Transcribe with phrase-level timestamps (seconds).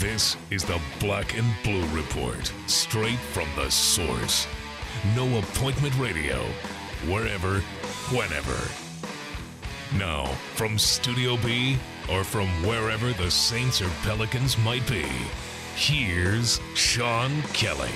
[0.00, 4.46] This is the Black and Blue Report, straight from the source.
[5.16, 6.36] No appointment radio,
[7.08, 7.58] wherever,
[8.14, 8.56] whenever.
[9.98, 15.04] Now, from Studio B or from wherever the Saints or Pelicans might be,
[15.74, 17.90] here's Sean Kelly.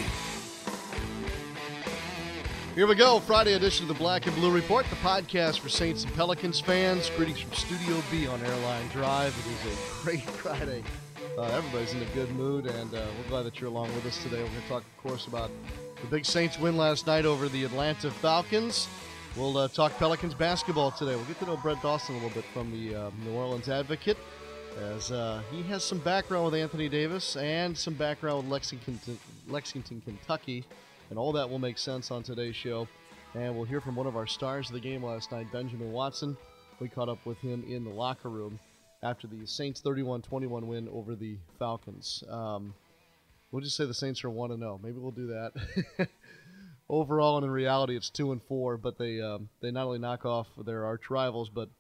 [2.75, 6.03] Here we go, Friday edition of the Black and Blue Report, the podcast for Saints
[6.03, 7.11] and Pelicans fans.
[7.11, 9.33] Greetings from Studio B on Airline Drive.
[9.39, 10.83] It is a great Friday.
[11.37, 14.23] Uh, everybody's in a good mood, and uh, we're glad that you're along with us
[14.23, 14.37] today.
[14.43, 15.51] We're going to talk, of course, about
[16.01, 18.87] the big Saints win last night over the Atlanta Falcons.
[19.37, 21.17] We'll uh, talk Pelicans basketball today.
[21.17, 24.19] We'll get to know Brett Dawson a little bit from the uh, New Orleans Advocate,
[24.95, 29.01] as uh, he has some background with Anthony Davis and some background with Lexington,
[29.49, 30.65] Lexington, Kentucky
[31.13, 32.89] and all that will make sense on today's show.
[33.35, 36.39] And we'll hear from one of our stars of the game last night, Benjamin Watson.
[36.81, 38.59] We caught up with him in the locker room
[39.03, 42.23] after the Saints 31 21 win over the Falcons.
[42.29, 42.75] Um,
[43.51, 44.81] we'll just say the Saints are 1 0.
[44.83, 46.09] Maybe we'll do that.
[46.89, 50.27] Overall, and in reality, it's 2 and 4, but they, um, they not only knock
[50.27, 51.71] off their arch rivals, but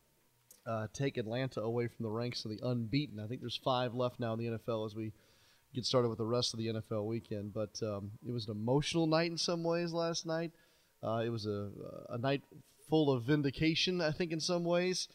[0.67, 3.21] uh, take Atlanta away from the ranks of the unbeaten.
[3.21, 5.13] I think there's five left now in the NFL as we
[5.75, 7.53] get started with the rest of the NFL weekend.
[7.53, 10.53] But um, it was an emotional night in some ways last night.
[11.03, 11.71] Uh, it was a,
[12.11, 12.43] a night
[12.89, 15.09] full of vindication, I think, in some ways.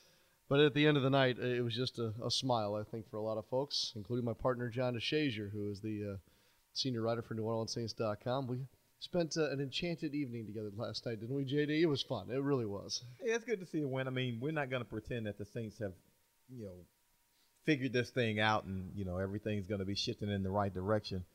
[0.49, 3.09] But at the end of the night, it was just a, a smile, I think,
[3.09, 6.17] for a lot of folks, including my partner, John DeShazer, who is the uh,
[6.73, 8.47] senior writer for NewOrleansSaints.com.
[8.47, 8.59] We
[8.99, 11.81] spent uh, an enchanted evening together last night, didn't we, JD?
[11.81, 12.29] It was fun.
[12.31, 13.03] It really was.
[13.21, 14.07] Yeah, it's good to see a win.
[14.07, 15.93] I mean, we're not going to pretend that the Saints have,
[16.49, 16.85] you know,
[17.67, 20.73] figured this thing out and you know everything's going to be shifting in the right
[20.73, 21.25] direction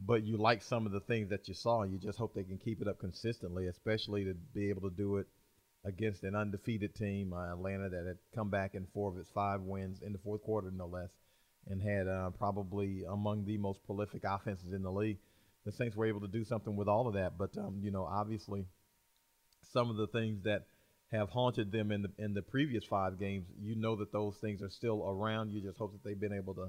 [0.00, 2.42] but you like some of the things that you saw and you just hope they
[2.42, 5.26] can keep it up consistently especially to be able to do it
[5.84, 9.60] against an undefeated team uh, atlanta that had come back in four of its five
[9.60, 11.10] wins in the fourth quarter no less
[11.68, 15.18] and had uh, probably among the most prolific offenses in the league
[15.64, 18.04] the saints were able to do something with all of that but um, you know
[18.04, 18.64] obviously
[19.72, 20.64] some of the things that
[21.12, 24.62] have haunted them in the in the previous five games, you know that those things
[24.62, 25.50] are still around.
[25.50, 26.68] You just hope that they've been able to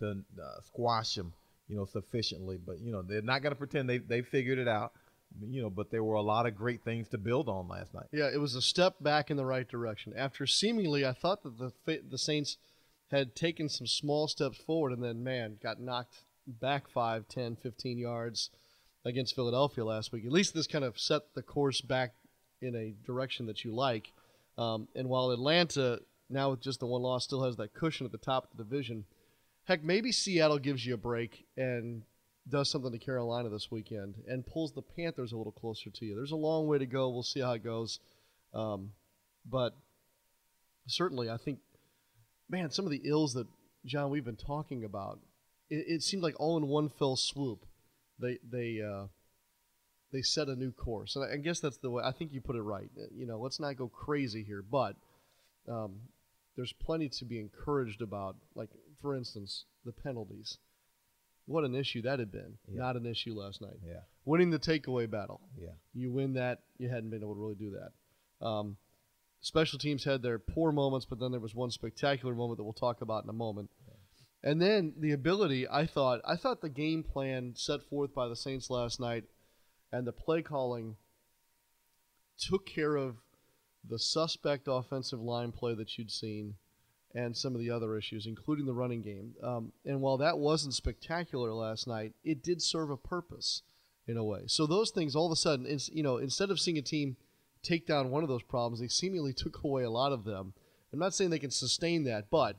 [0.00, 1.32] to uh, squash them,
[1.68, 2.58] you know, sufficiently.
[2.64, 4.92] But you know, they're not going to pretend they they figured it out.
[5.40, 8.06] You know, but there were a lot of great things to build on last night.
[8.12, 10.12] Yeah, it was a step back in the right direction.
[10.16, 12.56] After seemingly, I thought that the the Saints
[13.10, 17.98] had taken some small steps forward and then man got knocked back 5 10 15
[17.98, 18.48] yards
[19.04, 22.14] against philadelphia last week at least this kind of set the course back
[22.62, 24.12] in a direction that you like.
[24.56, 26.00] Um, and while Atlanta,
[26.30, 28.64] now with just the one loss, still has that cushion at the top of the
[28.64, 29.04] division,
[29.64, 32.02] heck, maybe Seattle gives you a break and
[32.48, 36.16] does something to Carolina this weekend and pulls the Panthers a little closer to you.
[36.16, 37.08] There's a long way to go.
[37.08, 38.00] We'll see how it goes.
[38.52, 38.90] Um,
[39.48, 39.76] but
[40.86, 41.60] certainly, I think,
[42.50, 43.46] man, some of the ills that,
[43.86, 45.20] John, we've been talking about,
[45.70, 47.64] it, it seemed like all in one fell swoop.
[48.20, 49.06] They, they, uh,
[50.12, 51.16] they set a new course.
[51.16, 52.90] And I guess that's the way I think you put it right.
[52.96, 54.96] Uh, you know, let's not go crazy here, but
[55.68, 56.00] um,
[56.56, 58.36] there's plenty to be encouraged about.
[58.54, 58.70] Like,
[59.00, 60.58] for instance, the penalties.
[61.46, 62.58] What an issue that had been.
[62.68, 62.80] Yeah.
[62.80, 63.78] Not an issue last night.
[63.84, 64.00] Yeah.
[64.24, 65.40] Winning the takeaway battle.
[65.60, 65.72] Yeah.
[65.92, 66.60] You win that.
[66.78, 68.46] You hadn't been able to really do that.
[68.46, 68.76] Um,
[69.40, 72.72] special teams had their poor moments, but then there was one spectacular moment that we'll
[72.72, 73.70] talk about in a moment.
[73.86, 74.50] Yeah.
[74.50, 78.36] And then the ability, I thought, I thought the game plan set forth by the
[78.36, 79.24] Saints last night
[79.92, 80.96] and the play calling
[82.38, 83.16] took care of
[83.88, 86.54] the suspect offensive line play that you'd seen
[87.14, 89.34] and some of the other issues, including the running game.
[89.42, 93.62] Um, and while that wasn't spectacular last night, it did serve a purpose
[94.06, 94.42] in a way.
[94.46, 97.16] So those things, all of a sudden, you know, instead of seeing a team
[97.62, 100.54] take down one of those problems, they seemingly took away a lot of them.
[100.92, 102.56] I'm not saying they can sustain that, but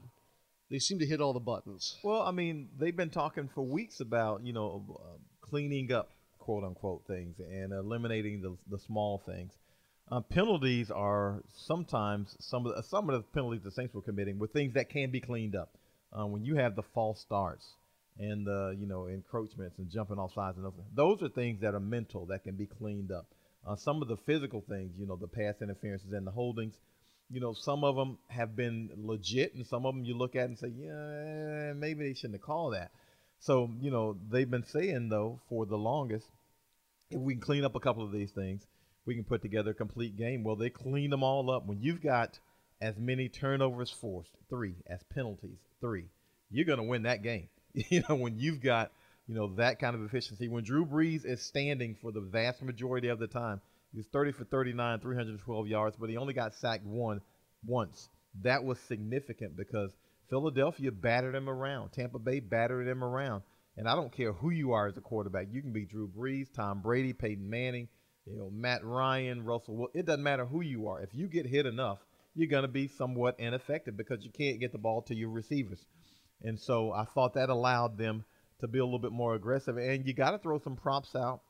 [0.72, 1.97] they seem to hit all the buttons.
[2.03, 6.09] Well, I mean, they've been talking for weeks about you know uh, cleaning up
[6.40, 9.53] quote unquote things and eliminating the, the small things.
[10.12, 14.38] Uh, penalties are sometimes some of the, some of the penalties the Saints were committing
[14.38, 15.78] were things that can be cleaned up.
[16.12, 17.66] Uh, when you have the false starts
[18.20, 21.73] and the you know encroachments and jumping off sides and those, those are things that
[21.73, 23.26] are mental that can be cleaned up.
[23.66, 26.76] Uh, some of the physical things, you know, the pass interferences and the holdings,
[27.29, 30.46] you know, some of them have been legit, and some of them you look at
[30.46, 32.91] and say, yeah, maybe they shouldn't have called that.
[33.40, 36.28] So, you know, they've been saying, though, for the longest,
[37.09, 38.67] if we can clean up a couple of these things,
[39.05, 40.44] we can put together a complete game.
[40.44, 41.66] Well, they clean them all up.
[41.66, 42.40] When you've got
[42.82, 46.05] as many turnovers forced, three, as penalties, three,
[46.50, 47.47] you're going to win that game.
[47.73, 48.91] you know, when you've got,
[49.28, 50.47] you know, that kind of efficiency.
[50.47, 53.61] When Drew Brees is standing for the vast majority of the time,
[53.94, 57.22] he's 30 for 39, 312 yards, but he only got sacked one
[57.66, 58.09] once.
[58.41, 59.91] That was significant because
[60.29, 61.91] Philadelphia battered him around.
[61.91, 63.44] Tampa Bay battered him around.
[63.76, 65.47] And I don't care who you are as a quarterback.
[65.52, 67.88] You can be Drew Brees, Tom Brady, Peyton Manning,
[68.25, 69.75] you know, Matt Ryan, Russell.
[69.75, 71.02] Well, It doesn't matter who you are.
[71.02, 71.99] If you get hit enough,
[72.35, 75.85] you're going to be somewhat ineffective because you can't get the ball to your receivers.
[76.41, 78.25] And so I thought that allowed them
[78.59, 79.78] to be a little bit more aggressive.
[79.78, 81.41] And you got to throw some props out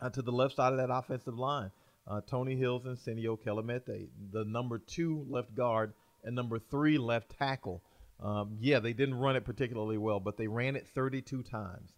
[0.00, 1.70] uh, to the left side of that offensive line.
[2.06, 5.92] Uh, Tony Hills and Senio Kelemete, the number two left guard
[6.24, 7.82] and number three left tackle.
[8.20, 11.92] Um, yeah, they didn't run it particularly well, but they ran it 32 times.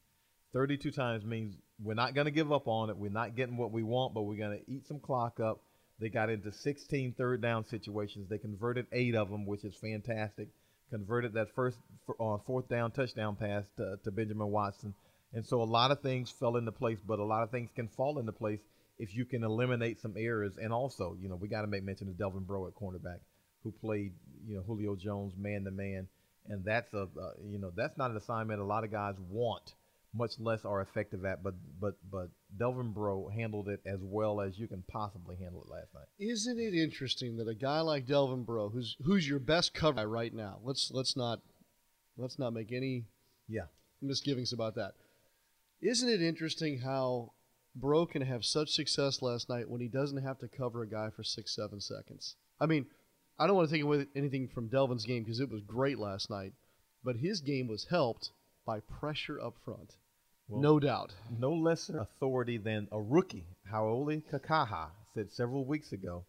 [0.53, 2.97] 32 times means we're not going to give up on it.
[2.97, 5.61] We're not getting what we want, but we're going to eat some clock up.
[5.99, 8.29] They got into 16 third down situations.
[8.29, 10.49] They converted eight of them, which is fantastic.
[10.91, 11.79] Converted that first
[12.19, 14.95] uh, fourth down touchdown pass to, to Benjamin Watson.
[15.33, 17.89] And so a lot of things fell into place, but a lot of things can
[17.89, 18.61] fall into place
[18.99, 20.53] if you can eliminate some errors.
[20.61, 23.21] And also, you know, we got to make mention of Delvin Breaux at cornerback,
[23.63, 24.13] who played,
[24.47, 26.09] you know, Julio Jones man to man,
[26.49, 29.75] and that's a, uh, you know, that's not an assignment a lot of guys want,
[30.15, 31.43] much less are effective at.
[31.43, 35.71] But but but Delvin Breaux handled it as well as you can possibly handle it
[35.71, 36.07] last night.
[36.19, 40.05] Isn't it interesting that a guy like Delvin Breaux, who's who's your best cover guy
[40.05, 41.41] right now, let's let's not
[42.17, 43.05] let's not make any
[43.49, 43.67] yeah
[44.03, 44.93] misgivings about that.
[45.83, 47.33] Isn't it interesting how
[47.75, 51.09] Breaux can have such success last night when he doesn't have to cover a guy
[51.11, 52.37] for six, seven seconds?
[52.61, 52.87] I mean,
[53.39, 56.29] I don't want to take away anything from Delvin's game because it was great last
[56.29, 56.53] night,
[57.03, 58.33] but his game was helped
[58.71, 59.95] by pressure up front.
[60.49, 61.13] Well, no doubt.
[61.39, 66.25] No lesser authority than a rookie, Hau'oli Kikaha, said several weeks ago.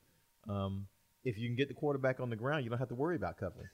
[0.49, 0.87] Um,
[1.23, 3.37] if you can get the quarterback on the ground, you don't have to worry about
[3.37, 3.69] covering.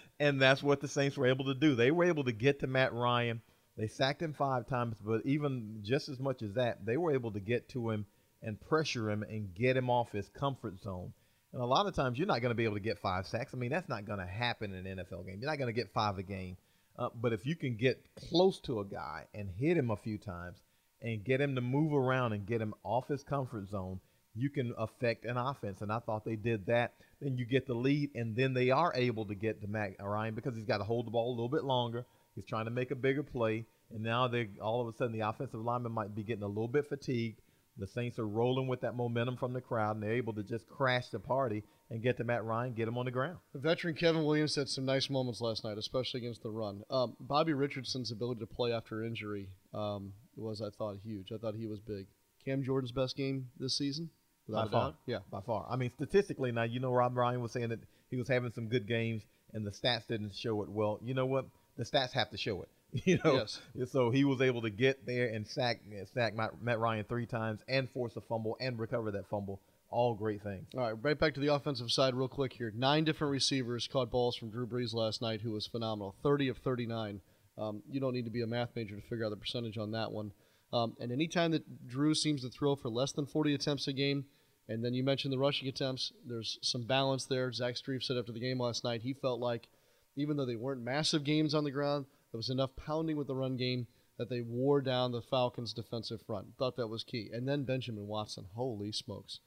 [0.20, 1.74] and that's what the Saints were able to do.
[1.74, 3.42] They were able to get to Matt Ryan–
[3.78, 7.30] they sacked him five times, but even just as much as that, they were able
[7.30, 8.06] to get to him
[8.42, 11.12] and pressure him and get him off his comfort zone.
[11.52, 13.54] And a lot of times, you're not going to be able to get five sacks.
[13.54, 15.38] I mean, that's not going to happen in an NFL game.
[15.40, 16.56] You're not going to get five a game.
[16.98, 20.18] Uh, but if you can get close to a guy and hit him a few
[20.18, 20.58] times
[21.00, 24.00] and get him to move around and get him off his comfort zone,
[24.34, 25.80] you can affect an offense.
[25.80, 26.94] And I thought they did that.
[27.20, 30.34] Then you get the lead, and then they are able to get to Matt Ryan
[30.34, 32.04] because he's got to hold the ball a little bit longer
[32.38, 35.28] He's trying to make a bigger play, and now they all of a sudden the
[35.28, 37.40] offensive lineman might be getting a little bit fatigued.
[37.76, 40.68] The Saints are rolling with that momentum from the crowd, and they're able to just
[40.68, 43.38] crash the party and get to Matt Ryan, get him on the ground.
[43.54, 46.82] Veteran Kevin Williams had some nice moments last night, especially against the run.
[46.90, 51.32] Um, Bobby Richardson's ability to play after injury um, was, I thought, huge.
[51.32, 52.06] I thought he was big.
[52.44, 54.10] Cam Jordan's best game this season,
[54.46, 54.94] without by far.
[55.06, 55.66] Yeah, by far.
[55.68, 57.80] I mean, statistically, now you know Rob Ryan was saying that
[58.10, 60.68] he was having some good games, and the stats didn't show it.
[60.70, 61.46] Well, you know what?
[61.78, 62.68] the stats have to show it.
[63.04, 63.60] You know, yes.
[63.92, 65.82] so he was able to get there and sack
[66.14, 69.60] sack Matt Ryan three times and force a fumble and recover that fumble.
[69.90, 70.66] All great things.
[70.74, 72.72] All right, right back to the offensive side, real quick here.
[72.74, 76.14] Nine different receivers caught balls from Drew Brees last night, who was phenomenal.
[76.22, 77.20] Thirty of thirty-nine.
[77.56, 79.92] Um, you don't need to be a math major to figure out the percentage on
[79.92, 80.32] that one.
[80.72, 84.26] Um, and anytime that Drew seems to throw for less than 40 attempts a game,
[84.68, 87.50] and then you mentioned the rushing attempts, there's some balance there.
[87.52, 89.68] Zach Strief said after the game last night he felt like
[90.14, 93.34] even though they weren't massive games on the ground, there was enough pounding with the
[93.34, 93.86] run game
[94.18, 96.48] that they wore down the Falcons' defensive front.
[96.58, 97.30] Thought that was key.
[97.32, 98.46] And then Benjamin Watson.
[98.54, 99.40] Holy smokes.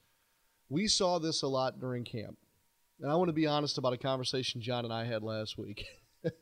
[0.72, 2.38] We saw this a lot during camp.
[2.98, 5.84] And I want to be honest about a conversation John and I had last week.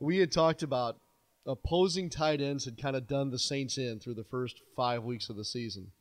[0.00, 0.98] we had talked about
[1.46, 5.30] opposing tight ends had kind of done the Saints in through the first five weeks
[5.30, 5.92] of the season.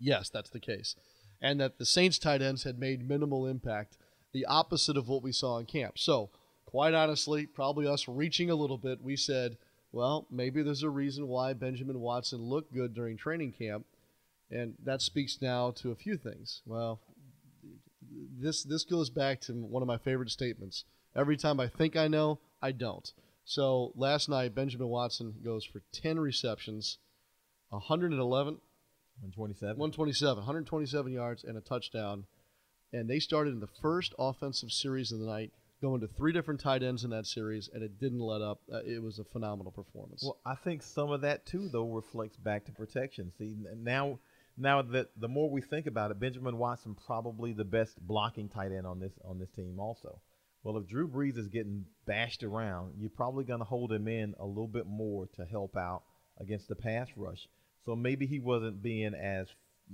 [0.00, 0.96] Yes, that's the case.
[1.40, 3.96] And that the Saints tight ends had made minimal impact,
[4.32, 6.00] the opposite of what we saw in camp.
[6.00, 6.30] So
[6.66, 9.56] quite honestly, probably us reaching a little bit, we said,
[9.92, 13.86] well, maybe there's a reason why Benjamin Watson looked good during training camp.
[14.50, 16.62] And that speaks now to a few things.
[16.66, 17.00] Well,
[18.38, 20.84] this this goes back to one of my favorite statements.
[21.14, 23.12] Every time I think I know, I don't.
[23.44, 26.98] So last night, Benjamin Watson goes for 10 receptions,
[27.70, 32.26] 111, 127, 127, 127 yards, and a touchdown.
[32.92, 36.60] And they started in the first offensive series of the night going to three different
[36.60, 38.60] tight ends in that series, and it didn't let up.
[38.72, 40.22] Uh, it was a phenomenal performance.
[40.22, 43.32] Well, I think some of that too, though, reflects back to protection.
[43.38, 44.18] See, now,
[44.60, 48.72] now that the more we think about it, Benjamin Watson probably the best blocking tight
[48.72, 50.20] end on this on this team, also.
[50.62, 54.34] Well, if Drew Brees is getting bashed around, you're probably going to hold him in
[54.38, 56.02] a little bit more to help out
[56.38, 57.48] against the pass rush.
[57.86, 59.48] So maybe he wasn't being as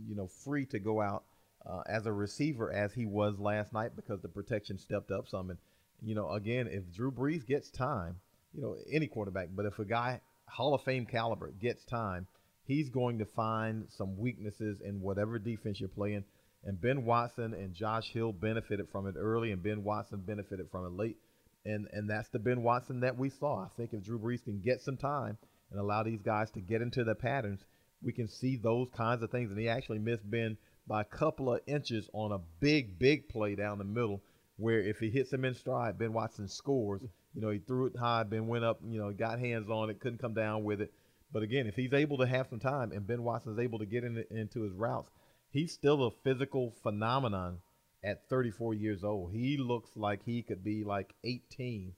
[0.09, 1.23] you know free to go out
[1.65, 5.51] uh, as a receiver as he was last night because the protection stepped up some.
[5.51, 5.59] And
[6.03, 8.17] you know, again, if Drew Brees gets time,
[8.53, 12.27] you know, any quarterback, but if a guy Hall of Fame caliber gets time,
[12.67, 16.25] he's going to find some weaknesses in whatever defense you're playing.
[16.65, 20.85] And Ben Watson and Josh Hill benefited from it early, and Ben Watson benefited from
[20.85, 21.17] it late.
[21.65, 23.65] And and that's the Ben Watson that we saw.
[23.65, 25.39] I think if Drew Brees can get some time
[25.71, 27.61] and allow these guys to get into their patterns,
[28.03, 29.51] we can see those kinds of things.
[29.51, 30.57] And he actually missed Ben
[30.87, 34.23] by a couple of inches on a big, big play down the middle,
[34.57, 37.03] where if he hits him in stride, Ben Watson scores.
[37.35, 40.01] You know, he threw it high, Ben went up, you know, got hands on it,
[40.01, 40.93] couldn't come down with it.
[41.33, 43.87] But again, if he's able to have some time and Ben Watson is able to
[43.87, 45.11] get in, into his routes,
[45.51, 47.59] he's still a physical phenomenon
[48.05, 49.33] at 34 years old.
[49.33, 51.93] He looks like he could be like 18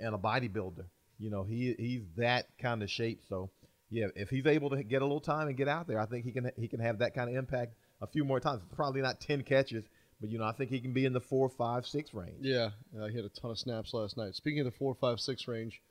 [0.00, 0.84] and a bodybuilder.
[1.18, 3.22] You know, he he's that kind of shape.
[3.28, 3.50] So,
[3.90, 6.24] yeah, if he's able to get a little time and get out there, I think
[6.24, 8.62] he can he can have that kind of impact a few more times.
[8.74, 9.84] Probably not 10 catches,
[10.20, 12.38] but you know, I think he can be in the four, five, six range.
[12.40, 14.34] Yeah, uh, he had a ton of snaps last night.
[14.34, 15.82] Speaking of the four, five, six range,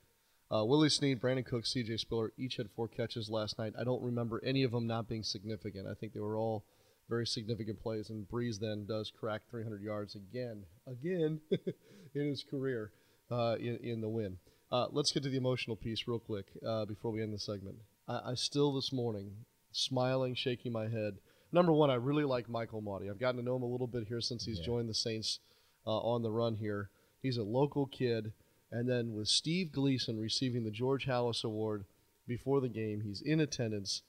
[0.54, 1.98] uh, Willie Snead, Brandin Cooks, C.J.
[1.98, 3.74] Spiller each had four catches last night.
[3.78, 5.86] I don't remember any of them not being significant.
[5.86, 6.64] I think they were all
[7.08, 8.10] very significant plays.
[8.10, 11.40] And Brees then does crack 300 yards again, again
[12.14, 12.92] in his career
[13.30, 14.38] uh, in, in the win.
[14.72, 17.76] Uh, let's get to the emotional piece real quick uh, before we end the segment.
[18.08, 19.32] I, I still this morning,
[19.72, 21.18] smiling, shaking my head.
[21.52, 23.10] Number one, I really like Michael Mauti.
[23.10, 24.66] I've gotten to know him a little bit here since he's Yeah.
[24.66, 25.40] joined the Saints
[25.86, 26.90] uh, on the run here.
[27.22, 28.32] He's a local kid.
[28.72, 31.84] And then with Steve Gleason receiving the George Halas Award
[32.26, 34.02] before the game, he's in attendance.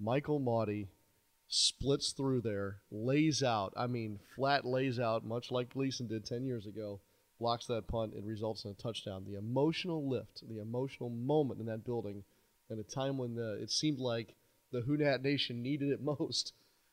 [0.00, 0.88] Michael Mauti
[1.48, 3.72] splits through there, lays out.
[3.76, 7.00] I mean, flat lays out, much like Gleason did 10 years ago,
[7.38, 9.24] blocks that punt, and results in a touchdown.
[9.26, 12.24] The emotional lift, the emotional moment in that building,
[12.70, 14.34] at a time when the, it seemed like
[14.72, 16.52] the Who Dat Nation needed it most,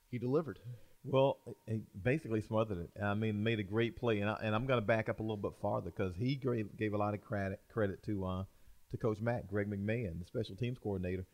[0.10, 0.60] he delivered.
[1.08, 3.02] Well, he basically smothered it.
[3.02, 5.24] I mean, made a great play, and, I, and I'm going to back up a
[5.24, 8.44] little bit farther because he gave, gave a lot of credit credit to uh,
[8.92, 11.26] to Coach Mack, Greg McMahon, the special teams coordinator,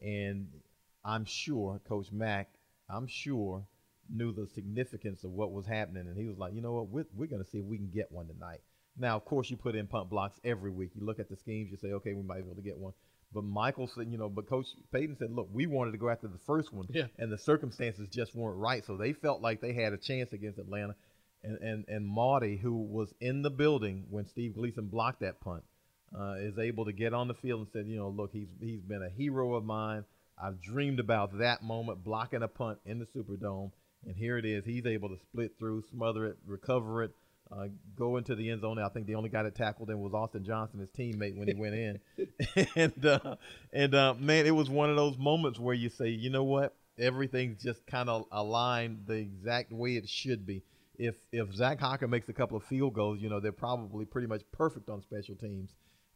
[0.00, 0.48] and
[1.04, 2.48] I'm sure Coach Mack,
[2.88, 3.64] I'm sure,
[4.08, 7.06] knew the significance of what was happening, and he was like, you know what, we're,
[7.14, 8.60] we're going to see if we can get one tonight.
[8.98, 10.90] Now, of course, you put in punt blocks every week.
[10.94, 12.92] You look at the schemes, you say, okay, we might be able to get one.
[13.32, 16.26] But Michael said, you know, but Coach Payton said, look, we wanted to go after
[16.26, 17.06] the first one, Yeah.
[17.16, 18.84] and the circumstances just weren't right.
[18.84, 20.94] So they felt like they had a chance against Atlanta.
[21.42, 25.62] And and and Mauti, who was in the building when Steve Gleason blocked that punt,
[26.14, 28.80] uh, is able to get on the field and said, you know, look, he's he's
[28.82, 30.04] been a hero of mine.
[30.42, 33.70] I've dreamed about that moment, blocking a punt in the Superdome,
[34.06, 34.64] and here it is.
[34.66, 37.12] He's able to split through, smother it, recover it,
[37.52, 37.66] uh,
[37.96, 38.78] go into the end zone.
[38.78, 41.54] I think the only guy that tackled him was Austin Johnson, his teammate, when he
[41.54, 42.00] went in.
[42.76, 43.36] and uh,
[43.72, 46.76] and uh, man, it was one of those moments where you say, you know what,
[46.98, 50.62] everything's just kind of aligned the exact way it should be.
[50.98, 54.28] If if Zach Hocker makes a couple of field goals, you know they're probably pretty
[54.28, 55.70] much perfect on special teams.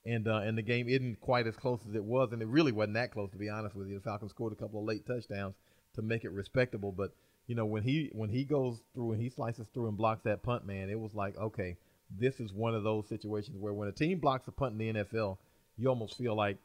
[0.07, 2.73] And uh, and the game isn't quite as close as it was, and it really
[2.73, 3.95] wasn't that close to be honest with you.
[3.95, 5.55] The Falcons scored a couple of late touchdowns
[5.95, 7.13] to make it respectable, but
[7.47, 10.43] you know when he when he goes through and he slices through and blocks that
[10.43, 11.77] punt, man, it was like okay,
[12.11, 15.05] this is one of those situations where when a team blocks a punt in the
[15.05, 15.39] NFL,
[15.77, 16.59] you almost feel like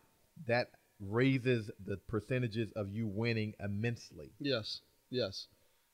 [0.48, 0.70] that
[1.00, 4.30] raises the percentages of you winning immensely.
[4.40, 5.48] Yes, yes.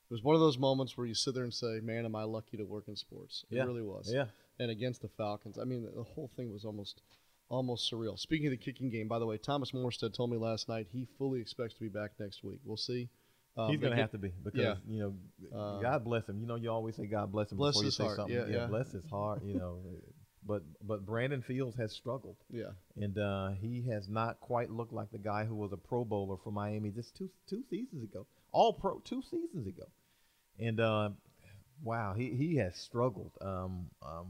[0.10, 2.24] It was one of those moments where you sit there and say, "Man, am I
[2.24, 3.64] lucky to work in sports?" It Yeah.
[3.66, 4.12] really was.
[4.12, 4.28] Yeah.
[4.60, 7.02] And against the Falcons, I mean, the, the whole thing was almost,
[7.50, 8.18] almost surreal.
[8.18, 11.06] Speaking of the kicking game, by the way, Thomas Morstead told me last night he
[11.18, 12.60] fully expects to be back next week.
[12.64, 13.10] We'll see.
[13.58, 14.76] Um, He's gonna have to be because yeah.
[14.88, 16.40] you know, Uh, God bless him.
[16.42, 18.16] You know, you always say God bless him Bless before you say heart.
[18.18, 18.36] something.
[18.36, 18.66] Yeah, yeah.
[18.68, 19.44] bless his heart.
[19.46, 19.80] You know,
[20.46, 22.72] but but Brandon Fields has struggled, Yeah.
[22.98, 26.36] and uh, he has not quite looked like the guy who was a Pro Bowler
[26.44, 29.86] for Miami just two two seasons ago, All Pro two seasons ago,
[30.60, 31.10] and uh,
[31.82, 33.32] wow, he he has struggled.
[33.42, 34.28] Um, um,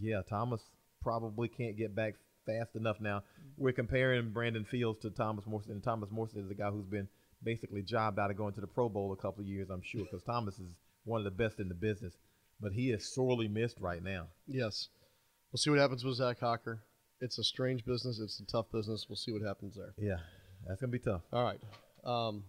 [0.00, 0.62] yeah, Thomas
[1.02, 2.14] probably can't get back
[2.46, 3.22] fast enough now.
[3.58, 7.08] We're comparing Brandon Fields to Thomas Morstead, and Thomas Morstead is the guy who's been
[7.44, 10.04] basically jobbed out of going to the Pro Bowl a couple of years, I'm sure,
[10.04, 12.14] because Thomas is one of the best in the business,
[12.60, 14.26] but he is sorely missed right now.
[14.46, 14.88] Yes.
[15.52, 16.82] We'll see what happens with Zach Hocker.
[17.20, 18.18] It's a strange business.
[18.18, 19.06] It's a tough business.
[19.08, 19.94] We'll see what happens there.
[19.98, 20.18] Yeah,
[20.66, 21.22] that's gonna be tough.
[21.32, 21.60] All right.
[22.04, 22.44] Um,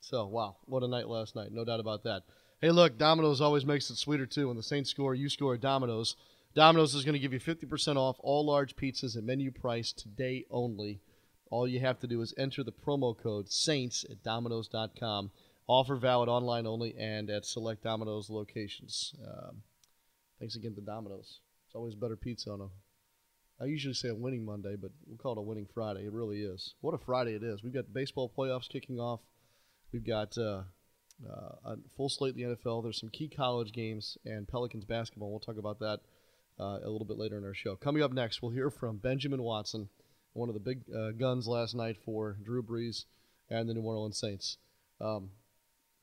[0.00, 1.50] so, wow, what a night last night.
[1.50, 2.24] No doubt about that.
[2.60, 4.48] Hey, look, Domino's always makes it sweeter, too.
[4.48, 6.16] When the Saints score, you score at Domino's.
[6.54, 10.44] Domino's is going to give you 50% off all large pizzas at menu price today
[10.50, 11.00] only.
[11.50, 15.30] All you have to do is enter the promo code SAINTS at Domino's.com.
[15.66, 19.14] Offer valid online only and at select Domino's locations.
[19.26, 19.62] Um,
[20.38, 21.40] thanks again to Domino's.
[21.66, 22.68] It's always better pizza on a
[23.60, 26.06] I usually say a winning Monday, but we'll call it a winning Friday.
[26.06, 26.74] It really is.
[26.80, 27.62] What a Friday it is.
[27.62, 29.20] We've got baseball playoffs kicking off.
[29.92, 30.62] We've got uh,
[31.24, 32.82] uh, a full slate in the NFL.
[32.82, 35.30] There's some key college games and Pelicans basketball.
[35.30, 36.00] We'll talk about that
[36.58, 37.76] uh, a little bit later in our show.
[37.76, 39.88] Coming up next, we'll hear from Benjamin Watson,
[40.34, 43.04] one of the big uh, guns last night for Drew Brees
[43.50, 44.58] and the New Orleans Saints.
[45.00, 45.30] Um,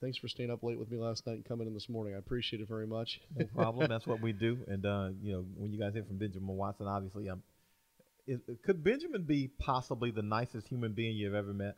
[0.01, 2.15] Thanks for staying up late with me last night and coming in this morning.
[2.15, 3.21] I appreciate it very much.
[3.37, 3.87] No problem.
[3.89, 4.57] That's what we do.
[4.67, 7.43] And uh, you know, when you guys hear from Benjamin Watson, obviously, um,
[8.25, 11.77] is, could Benjamin be possibly the nicest human being you've ever met?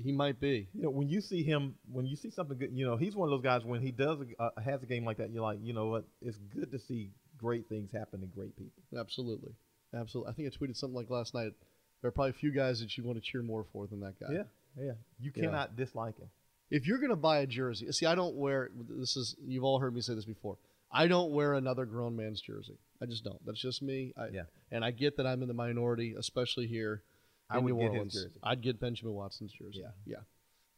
[0.00, 0.68] He might be.
[0.74, 3.28] You know, when you see him, when you see something good, you know, he's one
[3.28, 3.64] of those guys.
[3.64, 6.04] When he does uh, has a game like that, you're like, you know what?
[6.22, 8.80] It's good to see great things happen to great people.
[8.96, 9.54] Absolutely,
[9.94, 10.30] absolutely.
[10.30, 11.52] I think I tweeted something like last night.
[12.00, 14.18] There are probably a few guys that you want to cheer more for than that
[14.20, 14.32] guy.
[14.32, 14.42] Yeah,
[14.78, 14.92] yeah.
[15.20, 15.44] You Yeah.
[15.44, 16.28] cannot dislike him.
[16.70, 18.70] If you're gonna buy a jersey, see, I don't wear.
[18.90, 20.56] This is you've all heard me say this before.
[20.92, 22.76] I don't wear another grown man's jersey.
[23.02, 23.44] I just don't.
[23.46, 24.12] That's just me.
[24.16, 24.42] I, Yeah.
[24.70, 27.02] And I get that I'm in the minority, especially here
[27.50, 28.14] I in would New get his Orleans.
[28.14, 28.38] jersey.
[28.42, 29.80] I'd get Benjamin Watson's jersey.
[29.82, 29.90] Yeah.
[30.06, 30.18] Yeah.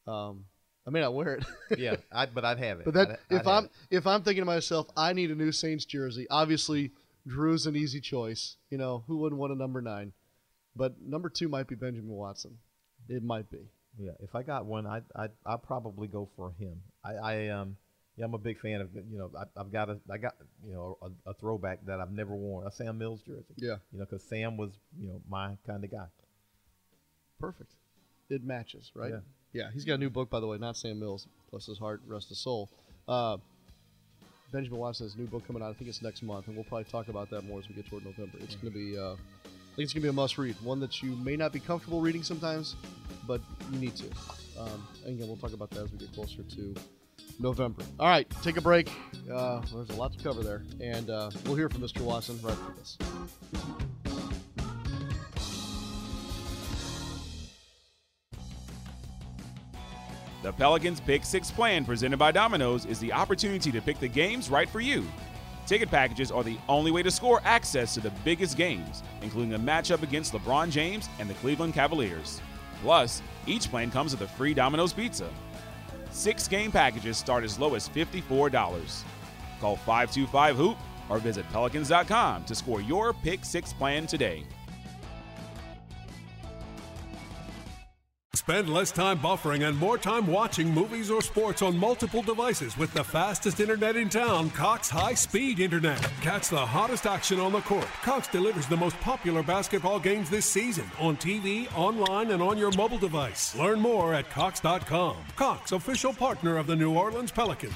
[0.07, 0.45] Um,
[0.87, 1.45] I may not wear it.
[1.79, 2.85] yeah, I, but I'd have it.
[2.85, 5.51] But that I'd- if I'd I'm if I'm thinking to myself, I need a new
[5.53, 6.27] Saints jersey.
[6.31, 6.93] Obviously,
[7.27, 8.57] Drew's an easy choice.
[8.71, 10.13] You know, who wouldn't want a number nine?
[10.75, 12.59] But number two might be Benjamin Watson.
[13.09, 13.69] It might be.
[13.99, 16.83] Yeah, if I got one, I I I'd probably go for him.
[17.03, 17.77] I, I um
[18.17, 20.35] yeah, I'm a big fan of you know I, I've got a I got
[20.67, 23.55] you know a, a throwback that I've never worn a Sam Mills jersey.
[23.57, 23.77] Yeah.
[23.93, 26.07] You know, because Sam was you know my kind of guy.
[27.41, 27.73] Perfect.
[28.29, 29.13] It matches, right?
[29.13, 29.21] Yeah.
[29.53, 29.71] Yeah.
[29.73, 31.29] He's got a new book, by the way, not Sam Mills.
[31.51, 32.71] Bless his heart, rest his soul.
[33.07, 33.37] Uh,
[34.53, 35.71] Benjamin Watson has a new book coming out.
[35.71, 37.87] I think it's next month, and we'll probably talk about that more as we get
[37.89, 38.39] toward November.
[38.41, 39.15] It's going to be, uh, I
[39.77, 42.23] think it's going to be a must-read, one that you may not be comfortable reading
[42.23, 42.77] sometimes,
[43.27, 43.41] but
[43.73, 44.07] you need to.
[44.59, 46.75] Um, and again, we'll talk about that as we get closer to
[47.39, 47.83] November.
[47.99, 48.91] All right, take a break.
[49.33, 52.01] Uh, there's a lot to cover there, and uh, we'll hear from Mr.
[52.01, 52.99] Watson right after this.
[60.47, 64.49] The Pelicans Pick Six plan presented by Domino's is the opportunity to pick the games
[64.49, 65.05] right for you.
[65.67, 69.59] Ticket packages are the only way to score access to the biggest games, including a
[69.59, 72.41] matchup against LeBron James and the Cleveland Cavaliers.
[72.81, 75.29] Plus, each plan comes with a free Domino's pizza.
[76.13, 79.03] Six game packages start as low as $54.
[79.61, 84.45] Call 525 Hoop or visit Pelicans.com to score your Pick Six plan today.
[88.47, 92.95] Spend less time buffering and more time watching movies or sports on multiple devices with
[92.95, 96.01] the fastest internet in town, Cox High Speed Internet.
[96.21, 97.89] Catch the hottest action on the court.
[98.05, 102.71] Cox delivers the most popular basketball games this season on TV, online, and on your
[102.77, 103.57] mobile device.
[103.57, 105.17] Learn more at Cox.com.
[105.35, 107.75] Cox, official partner of the New Orleans Pelicans.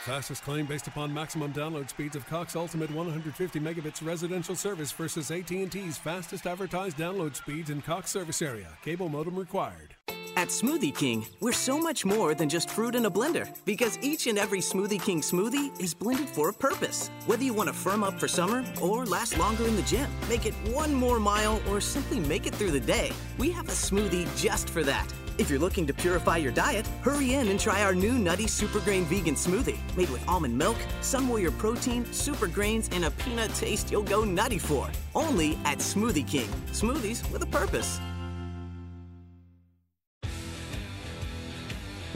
[0.00, 5.30] Fastest claim based upon maximum download speeds of Cox Ultimate 150 megabits residential service versus
[5.30, 8.68] AT&T's fastest advertised download speeds in Cox service area.
[8.82, 9.95] Cable modem required.
[10.38, 14.26] At Smoothie King, we're so much more than just fruit in a blender because each
[14.26, 17.08] and every Smoothie King smoothie is blended for a purpose.
[17.24, 20.44] Whether you want to firm up for summer or last longer in the gym, make
[20.44, 24.28] it one more mile, or simply make it through the day, we have a smoothie
[24.36, 25.10] just for that.
[25.38, 28.80] If you're looking to purify your diet, hurry in and try our new Nutty Super
[28.80, 29.78] Grain Vegan Smoothie.
[29.96, 34.22] Made with almond milk, Sun Warrior protein, super grains, and a peanut taste you'll go
[34.22, 34.90] nutty for.
[35.14, 36.48] Only at Smoothie King.
[36.72, 38.00] Smoothies with a purpose.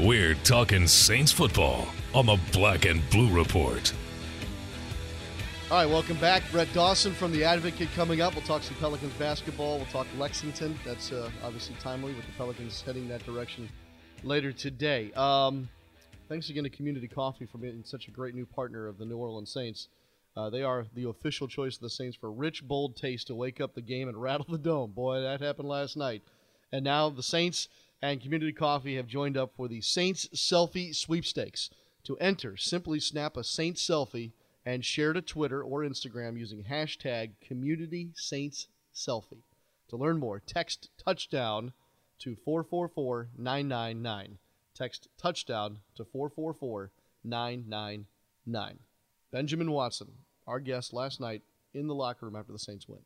[0.06, 3.92] We're talking Saints football on the Black and Blue Report.
[5.70, 6.42] All right, welcome back.
[6.50, 8.34] Brett Dawson from The Advocate coming up.
[8.34, 9.76] We'll talk some Pelicans basketball.
[9.76, 10.78] We'll talk Lexington.
[10.86, 13.68] That's uh, obviously timely with the Pelicans heading that direction
[14.22, 15.12] later today.
[15.12, 15.68] Um,
[16.30, 19.18] thanks again to Community Coffee for being such a great new partner of the New
[19.18, 19.88] Orleans Saints.
[20.34, 23.60] Uh, they are the official choice of the Saints for rich, bold taste to wake
[23.60, 24.92] up the game and rattle the dome.
[24.92, 26.22] Boy, that happened last night.
[26.72, 27.68] And now the Saints
[28.02, 31.70] and Community Coffee have joined up for the Saints Selfie Sweepstakes.
[32.04, 34.32] To enter, simply snap a Saints selfie
[34.64, 39.42] and share to Twitter or Instagram using hashtag Community Saints Selfie.
[39.88, 41.72] To learn more, text touchdown
[42.20, 44.38] to 444 999.
[44.74, 46.92] Text touchdown to 444
[47.24, 48.78] 999.
[49.30, 50.12] Benjamin Watson,
[50.46, 51.42] our guest last night
[51.74, 53.00] in the locker room after the Saints win.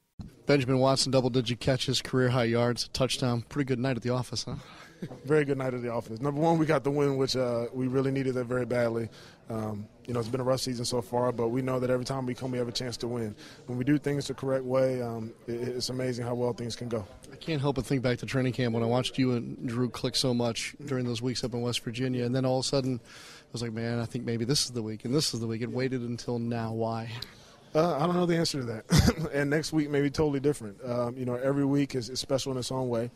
[0.47, 3.43] Benjamin Watson, double digit catches, career high yards, touchdown.
[3.49, 4.57] Pretty good night at the office, huh?
[5.25, 6.21] very good night at the office.
[6.21, 9.09] Number one, we got the win, which uh, we really needed that very badly.
[9.49, 12.05] Um, you know, it's been a rough season so far, but we know that every
[12.05, 13.35] time we come, we have a chance to win.
[13.67, 16.89] When we do things the correct way, um, it, it's amazing how well things can
[16.89, 17.07] go.
[17.33, 19.89] I can't help but think back to training camp when I watched you and Drew
[19.89, 22.69] click so much during those weeks up in West Virginia, and then all of a
[22.69, 25.41] sudden, I was like, man, I think maybe this is the week, and this is
[25.41, 25.63] the week.
[25.63, 26.73] It waited until now.
[26.73, 27.11] Why?
[27.75, 29.31] Uh, I don't know the answer to that.
[29.35, 30.79] and next week may be totally different.
[30.85, 33.11] Um, you know, every week is, is special in its own way.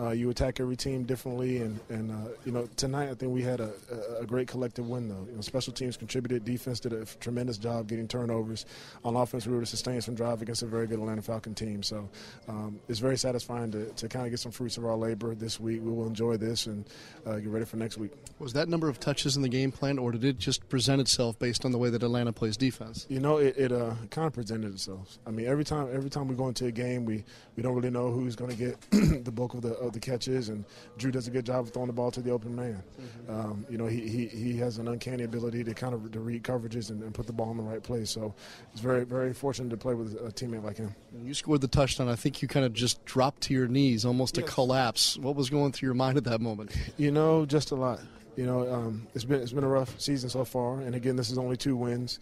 [0.00, 3.42] Uh, you attack every team differently, and and uh, you know tonight I think we
[3.42, 3.72] had a,
[4.20, 5.26] a, great collective win though.
[5.28, 8.64] You know, special teams contributed, defense did a tremendous job getting turnovers.
[9.04, 11.82] On offense, we were to sustain some drive against a very good Atlanta Falcon team.
[11.82, 12.08] So
[12.48, 15.60] um, it's very satisfying to, to kind of get some fruits of our labor this
[15.60, 15.82] week.
[15.82, 16.88] We will enjoy this and
[17.26, 18.12] uh, get ready for next week.
[18.38, 21.38] Was that number of touches in the game plan, or did it just present itself
[21.38, 23.06] based on the way that Atlanta plays defense?
[23.08, 25.18] You know, it, it uh, kind of presented itself.
[25.26, 27.24] I mean, every time every time we go into a game, we,
[27.56, 28.80] we don't really know who's going to get
[29.24, 30.64] the bulk of the of the catches, and
[30.96, 32.82] Drew does a good job of throwing the ball to the open man.
[33.00, 33.32] Mm-hmm.
[33.32, 36.42] Um, you know, he, he, he has an uncanny ability to kind of to read
[36.42, 38.10] coverages and, and, put the ball in the right place.
[38.10, 38.34] So
[38.72, 40.94] it's very very fortunate to play with a teammate like him.
[41.22, 42.08] You scored the touchdown.
[42.08, 44.46] I think you kind of just dropped to your knees, almost yes.
[44.46, 45.18] a collapse.
[45.18, 46.74] What was going through your mind at that moment?
[46.96, 48.00] You know, just a lot.
[48.36, 51.30] You know, um, it's been it's been a rough season so far, and again, this
[51.30, 52.18] is only two wins.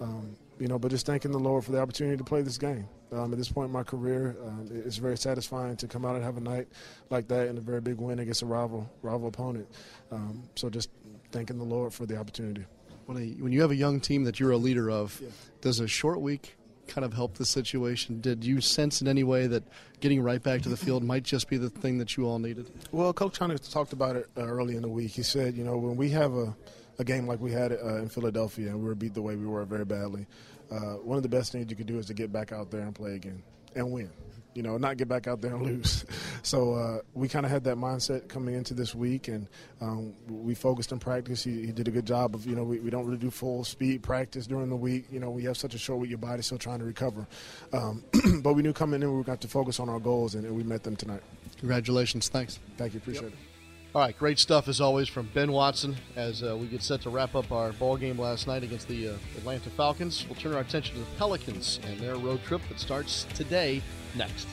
[0.00, 2.88] Um, you know, but just thanking the Lord for the opportunity to play this game.
[3.12, 6.24] Um, at this point in my career, um, it's very satisfying to come out and
[6.24, 6.68] have a night
[7.10, 9.68] like that and a very big win against a rival rival opponent.
[10.10, 10.90] Um, so just
[11.32, 12.64] thanking the Lord for the opportunity.
[13.06, 15.30] When, a, when you have a young team that you're a leader of, yeah.
[15.62, 16.56] does a short week
[16.88, 18.20] kind of help the situation?
[18.20, 19.62] Did you sense in any way that
[20.00, 22.70] getting right back to the field might just be the thing that you all needed?
[22.92, 25.12] Well, Coach Hunter talked about it uh, early in the week.
[25.12, 26.56] He said, you know, when we have a
[26.98, 29.46] a game like we had uh, in Philadelphia and we were beat the way we
[29.46, 30.26] were very badly
[30.70, 32.80] uh, one of the best things you could do is to get back out there
[32.80, 33.42] and play again
[33.74, 34.10] and win.
[34.54, 36.04] You know, not get back out there and lose.
[36.42, 39.46] So uh, we kind of had that mindset coming into this week, and
[39.80, 41.44] um, we focused in practice.
[41.44, 43.62] He, he, did a good job of, you know, we, we, don't really do full
[43.62, 45.06] speed practice during the week.
[45.12, 47.26] You know, we have such a short week, your body's still trying to recover.
[47.72, 48.02] Um,
[48.42, 50.56] but we knew coming in we were going to focus on our goals, and, and,
[50.56, 51.22] we met them tonight.
[51.58, 52.28] Congratulations.
[52.28, 52.58] Thanks.
[52.76, 52.98] Thank you.
[52.98, 53.32] Appreciate yep.
[53.32, 53.47] it.
[53.94, 57.10] All right, great stuff as always from Ben Watson as uh, we get set to
[57.10, 60.26] wrap up our ball game last night against the uh, Atlanta Falcons.
[60.28, 63.80] We'll turn our attention to the Pelicans and their road trip that starts today
[64.14, 64.46] next.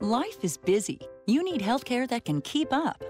[0.00, 0.98] Life is busy.
[1.26, 3.04] You need healthcare that can keep up.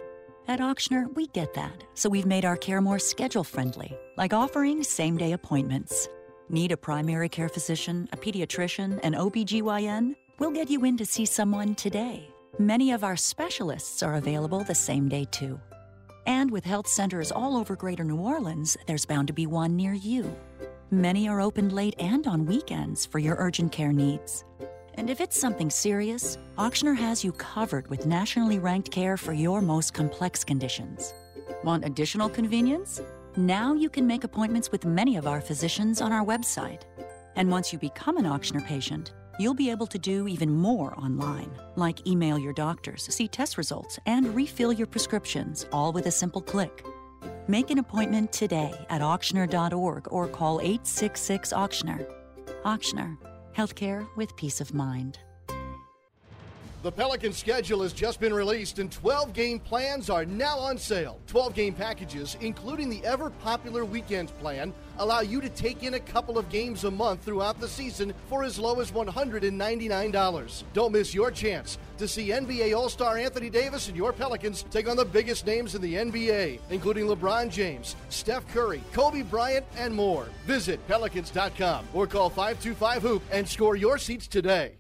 [0.49, 4.83] At Ochsner, we get that, so we've made our care more schedule friendly, like offering
[4.83, 6.09] same day appointments.
[6.51, 10.15] Need a primary care physician, a pediatrician, an OBGYN?
[10.39, 12.34] We'll get you in to see someone today.
[12.61, 15.61] Many of our specialists are available the same day, too.
[16.25, 19.93] And with health centers all over Greater New Orleans, there's bound to be one near
[19.93, 20.33] you.
[20.93, 24.45] Many are open late and on weekends for your urgent care needs.
[24.95, 29.61] And if it's something serious, Ochsner has you covered with nationally ranked care for your
[29.61, 31.13] most complex conditions.
[31.65, 33.01] Want additional convenience?
[33.37, 36.83] Now you can make appointments with many of our physicians on our website.
[37.35, 41.51] And once you become an Ochsner patient, You'll be able to do even more online,
[41.75, 46.41] like email your doctors, see test results, and refill your prescriptions, all with a simple
[46.41, 46.85] click.
[47.49, 52.07] Make an appointment today at ochsner.org or call 866 Ochsner.
[52.65, 53.19] Ochsner,
[53.57, 55.19] healthcare with peace of mind.
[56.85, 61.19] The Pelican schedule has just been released, and 12 game plans are now on sale.
[61.29, 65.99] 12 game packages, including the ever popular weekend plan, allow you to take in a
[65.99, 70.63] couple of games a month throughout the season for as low as $199.
[70.75, 74.87] Don't miss your chance to see NBA All Star Anthony Davis and your Pelicans take
[74.87, 79.95] on the biggest names in the NBA, including LeBron James, Steph Curry, Kobe Bryant, and
[79.95, 80.29] more.
[80.45, 84.77] Visit Pelicans.com or call 525 Hoop and score your seats today.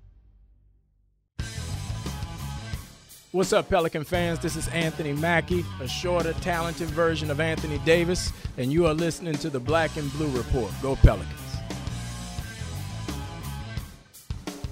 [3.35, 4.39] What's up, Pelican fans?
[4.39, 9.35] This is Anthony Mackie, a shorter, talented version of Anthony Davis, and you are listening
[9.39, 10.71] to the Black and Blue Report.
[10.81, 11.57] Go Pelicans.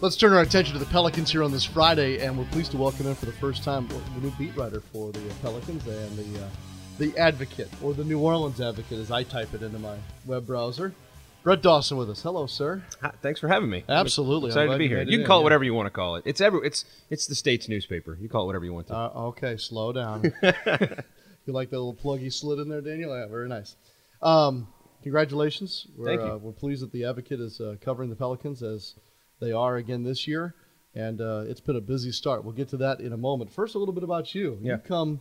[0.01, 2.77] Let's turn our attention to the Pelicans here on this Friday, and we're pleased to
[2.77, 6.45] welcome in for the first time the new beat writer for the Pelicans and the
[6.45, 6.49] uh,
[6.99, 10.95] the Advocate, or the New Orleans Advocate, as I type it into my web browser.
[11.43, 12.23] Brett Dawson with us.
[12.23, 12.85] Hello, sir.
[13.01, 13.83] Hi, thanks for having me.
[13.89, 14.47] Absolutely.
[14.47, 15.03] I'm excited to be here.
[15.03, 16.23] You can call it whatever you want to call it.
[16.25, 18.17] It's every it's it's the state's newspaper.
[18.21, 18.97] You call it whatever you want to.
[18.97, 20.23] Uh, okay, slow down.
[20.43, 23.19] you like that little plug you slid in there, Daniel?
[23.19, 23.75] Yeah, very nice.
[24.23, 24.69] Um,
[25.03, 25.89] congratulations.
[25.97, 26.29] We're, Thank you.
[26.29, 28.95] Uh, we're pleased that the Advocate is uh, covering the Pelicans as
[29.41, 30.55] they are again this year,
[30.95, 32.45] and uh, it's been a busy start.
[32.45, 33.53] We'll get to that in a moment.
[33.53, 34.59] First, a little bit about you.
[34.63, 34.75] Yeah.
[34.75, 35.21] You come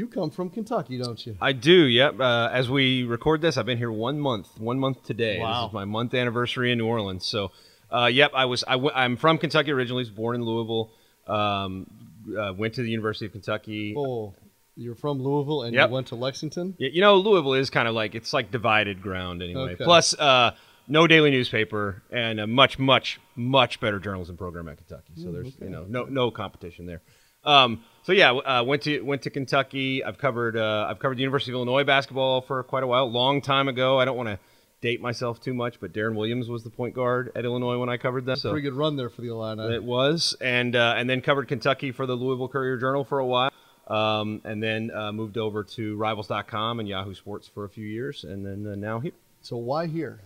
[0.00, 1.36] you come from Kentucky, don't you?
[1.40, 1.84] I do.
[1.86, 2.18] Yep.
[2.18, 4.58] Uh, as we record this, I've been here one month.
[4.58, 5.38] One month today.
[5.38, 5.62] Wow.
[5.62, 7.24] This is my month anniversary in New Orleans.
[7.26, 7.52] So,
[7.92, 8.32] uh, yep.
[8.34, 8.64] I was.
[8.66, 10.00] i w- I'm from Kentucky originally.
[10.00, 10.90] Was born in Louisville.
[11.26, 11.86] Um,
[12.36, 13.94] uh, went to the University of Kentucky.
[13.96, 14.34] Oh,
[14.74, 15.88] you're from Louisville and Yep.
[15.88, 16.74] you went to Lexington.
[16.78, 19.74] Yeah, you know, Louisville is kind of like it's like divided ground anyway.
[19.74, 19.84] Okay.
[19.84, 20.52] Plus, uh,
[20.88, 25.12] no daily newspaper and a much, much, much better journalism program at Kentucky.
[25.16, 27.02] So there's you know no no competition there.
[27.44, 30.02] Um, so yeah, uh, went to went to Kentucky.
[30.04, 33.40] I've covered uh, I've covered the University of Illinois basketball for quite a while, long
[33.40, 33.98] time ago.
[33.98, 34.38] I don't want to
[34.80, 37.98] date myself too much, but Deron Williams was the point guard at Illinois when I
[37.98, 38.36] covered them.
[38.36, 39.74] So Pretty good run there for the Illini.
[39.74, 43.26] it was, and uh, and then covered Kentucky for the Louisville Courier Journal for a
[43.26, 43.52] while,
[43.86, 48.24] um, and then uh, moved over to Rivals.com and Yahoo Sports for a few years,
[48.24, 49.12] and then uh, now here.
[49.42, 50.20] So why here?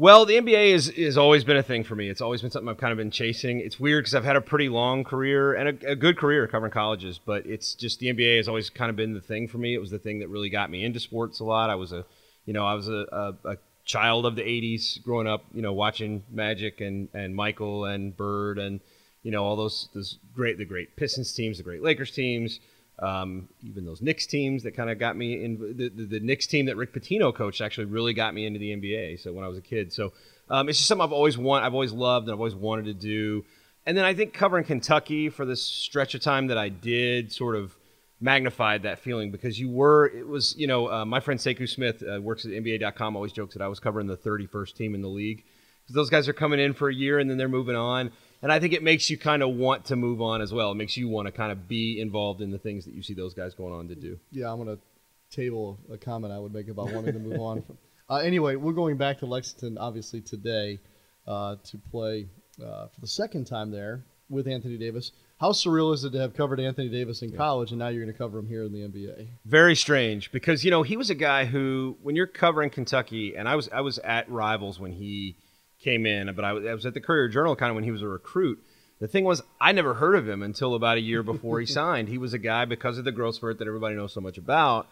[0.00, 2.08] Well, the NBA is has always been a thing for me.
[2.08, 3.60] It's always been something I've kind of been chasing.
[3.60, 6.72] It's weird because I've had a pretty long career and a, a good career covering
[6.72, 9.74] colleges, but it's just the NBA has always kind of been the thing for me.
[9.74, 11.68] It was the thing that really got me into sports a lot.
[11.68, 12.06] I was a,
[12.46, 15.74] you know, I was a, a, a child of the '80s, growing up, you know,
[15.74, 18.80] watching Magic and and Michael and Bird and
[19.22, 22.58] you know all those those great the great Pistons teams, the great Lakers teams.
[23.00, 26.46] Um, even those Knicks teams that kind of got me in the, the, the Knicks
[26.46, 29.20] team that Rick Pitino coached actually really got me into the NBA.
[29.20, 30.12] So when I was a kid, so
[30.50, 32.94] um, it's just something I've always want, I've always loved, and I've always wanted to
[32.94, 33.44] do.
[33.86, 37.56] And then I think covering Kentucky for this stretch of time that I did sort
[37.56, 37.74] of
[38.20, 42.02] magnified that feeling because you were it was you know uh, my friend Sekou Smith
[42.02, 45.08] uh, works at NBA.com always jokes that I was covering the 31st team in the
[45.08, 45.42] league
[45.82, 48.52] because those guys are coming in for a year and then they're moving on and
[48.52, 50.72] I think it makes you kind of want to move on as well.
[50.72, 53.14] It makes you want to kind of be involved in the things that you see
[53.14, 54.18] those guys going on to do.
[54.32, 54.82] Yeah, I'm going to
[55.30, 57.62] table a comment I would make about wanting to move on.
[57.62, 57.78] From.
[58.10, 60.80] Uh, anyway, we're going back to Lexington, obviously, today
[61.28, 62.26] uh, to play
[62.60, 65.12] uh, for the second time there with Anthony Davis.
[65.38, 68.12] How surreal is it to have covered Anthony Davis in college and now you're going
[68.12, 69.28] to cover him here in the NBA?
[69.44, 73.48] Very strange because you know he was a guy who, when you're covering Kentucky, and
[73.48, 75.36] I was I was at Rivals when he
[75.82, 77.90] came in, but I was, I was at the Courier Journal kind of when he
[77.90, 78.62] was a recruit.
[79.00, 82.08] The thing was, I never heard of him until about a year before he signed.
[82.08, 84.88] He was a guy because of the growth spurt that everybody knows so much about.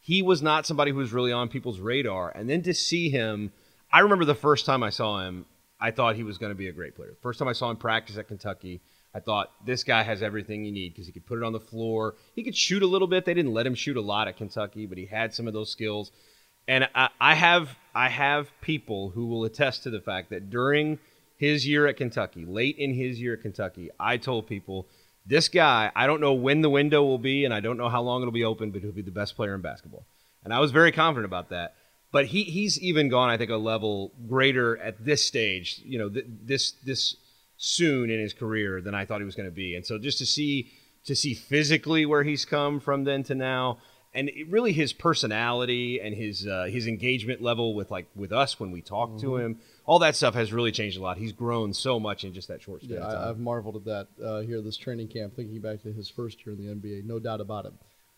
[0.00, 2.30] He was not somebody who was really on people's radar.
[2.30, 3.52] And then to see him,
[3.92, 5.44] I remember the first time I saw him,
[5.80, 7.16] I thought he was going to be a great player.
[7.20, 8.80] First time I saw him practice at Kentucky,
[9.14, 11.60] I thought this guy has everything you need because he could put it on the
[11.60, 12.14] floor.
[12.34, 13.24] He could shoot a little bit.
[13.24, 15.70] They didn't let him shoot a lot at Kentucky, but he had some of those
[15.70, 16.12] skills.
[16.68, 21.00] And I, I have I have people who will attest to the fact that during
[21.36, 24.86] his year at Kentucky, late in his year at Kentucky, I told people
[25.26, 28.00] this guy, I don't know when the window will be, and I don't know how
[28.02, 30.06] long it'll be open, but he'll be the best player in basketball.
[30.44, 31.74] And I was very confident about that.
[32.12, 35.82] But he, he's even gone, I think, a level greater at this stage.
[35.84, 37.16] You know, th- this this
[37.56, 39.74] soon in his career than I thought he was going to be.
[39.74, 40.70] And so just to see
[41.04, 43.78] to see physically where he's come from then to now,
[44.18, 48.58] and it, really his personality and his uh, his engagement level with like with us
[48.60, 49.20] when we talk Mm-hmm.
[49.20, 51.16] to him, all that stuff has really changed a lot.
[51.18, 53.24] He's grown so much in just that short span Yeah, of time.
[53.24, 56.44] I, I've marveled at that uh, here this training camp, thinking back to his first
[56.44, 57.72] year in the NBA, no doubt about it.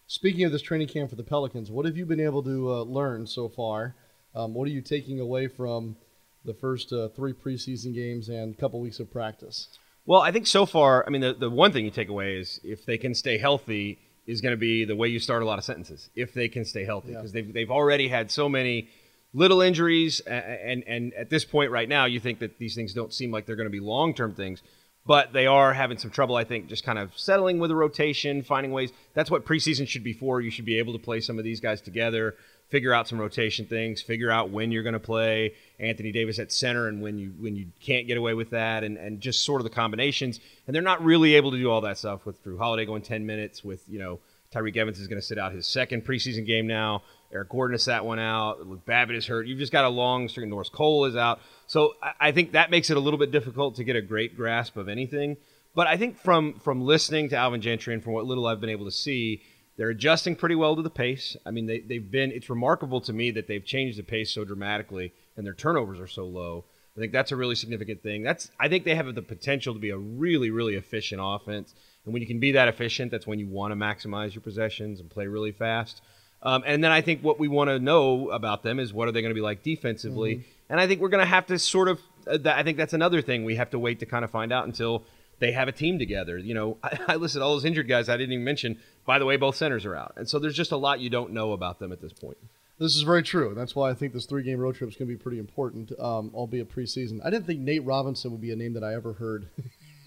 [0.06, 2.82] Speaking of this training camp for the Pelicans, what have you been able to uh,
[2.82, 3.94] learn so far?
[4.34, 5.96] Um, what are you taking away from
[6.44, 9.68] the first uh, three preseason games and a couple weeks of practice?
[10.06, 12.58] Well, I think so far, I mean, the, the one thing you take away is
[12.64, 13.98] if they can stay healthy,
[14.30, 16.08] is going to be the way you start a lot of sentences.
[16.14, 17.18] If they can stay healthy, Yeah.
[17.18, 18.88] because they've they've already had so many
[19.32, 22.74] little injuries, a- a- and and at this point right now, you think that these
[22.74, 24.62] things don't seem like they're going to be long term things,
[25.06, 26.36] but they are having some trouble.
[26.36, 28.92] I think just kind of settling with the rotation, finding ways.
[29.14, 30.40] That's what preseason should be for.
[30.40, 32.36] You should be able to play some of these guys together,
[32.70, 36.52] figure out some rotation things, figure out when you're going to play Anthony Davis at
[36.52, 39.60] center and when you when you can't get away with that, and and just sort
[39.60, 40.40] of the combinations.
[40.66, 43.26] And they're not really able to do all that stuff with Jrue Holiday going 10
[43.26, 43.62] minutes.
[43.62, 44.20] With you know
[44.54, 47.02] Tyreke Evans is going to sit out his second preseason game now.
[47.32, 48.66] Eric Gordon has sat one out.
[48.66, 49.46] Luke Babbitt is hurt.
[49.46, 50.50] You've just got a long string.
[50.50, 51.40] Norris Cole is out.
[51.68, 54.36] So I, I think that makes it a little bit difficult to get a great
[54.36, 55.36] grasp of anything.
[55.74, 58.70] But I think from from listening to Alvin Gentry and from what little I've been
[58.70, 59.42] able to see,
[59.80, 61.38] they're adjusting pretty well to the pace.
[61.46, 64.44] I mean, they, they've been, it's remarkable to me that they've changed the pace so
[64.44, 66.66] dramatically and their turnovers are so low.
[66.94, 68.22] I think that's a really significant thing.
[68.22, 71.74] That's, I think they have the potential to be a really, really efficient offense.
[72.04, 75.00] And when you can be that efficient, that's when you want to maximize your possessions
[75.00, 76.02] and play really fast.
[76.42, 79.12] Um, and then I think what we want to know about them is what are
[79.12, 80.44] they going to be like defensively.
[80.68, 82.92] And I think we're going to have to sort of, uh, that, I think that's
[82.92, 85.04] another thing we have to wait to kind of find out until
[85.40, 86.38] they have a team together.
[86.38, 88.78] You know, I, I listed all those injured guys I didn't even mention.
[89.04, 90.14] By the way, both centers are out.
[90.16, 92.36] And so there's just a lot you don't know about them at this point.
[92.78, 93.48] This is very true.
[93.48, 95.38] and That's why I think this three game road trip is going to be pretty
[95.38, 97.20] important, um, albeit preseason.
[97.24, 99.48] I didn't think Nate Robinson would be a name that I ever heard